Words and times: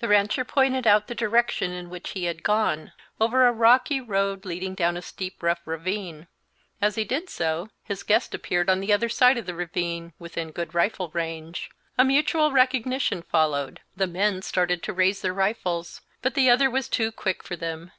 The 0.00 0.08
rancher 0.08 0.44
pointed 0.44 0.88
out 0.88 1.06
the 1.06 1.14
direction 1.14 1.70
in 1.70 1.88
which 1.88 2.10
he 2.14 2.24
had 2.24 2.42
gone, 2.42 2.90
over 3.20 3.46
a 3.46 3.52
rocky 3.52 4.00
road 4.00 4.44
leading 4.44 4.74
down 4.74 4.96
a 4.96 5.02
steep, 5.02 5.40
rough 5.40 5.60
ravine; 5.64 6.26
as 6.80 6.96
he 6.96 7.04
did 7.04 7.30
so, 7.30 7.68
his 7.84 8.02
guest 8.02 8.34
appeared 8.34 8.68
on 8.68 8.80
the 8.80 8.92
other 8.92 9.08
side 9.08 9.38
of 9.38 9.46
the 9.46 9.54
ravine, 9.54 10.14
within 10.18 10.50
good 10.50 10.74
rifle 10.74 11.10
range. 11.10 11.70
A 11.96 12.04
mutual 12.04 12.50
recognition 12.50 13.22
followed; 13.22 13.78
the 13.94 14.08
men 14.08 14.42
started 14.42 14.82
to 14.82 14.92
raise 14.92 15.22
their 15.22 15.32
rifles, 15.32 16.00
but 16.22 16.34
the 16.34 16.50
other 16.50 16.68
was 16.68 16.88
too 16.88 17.12
quick 17.12 17.44
for 17.44 17.54
them. 17.54 17.92